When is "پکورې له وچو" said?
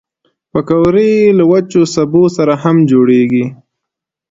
0.51-1.81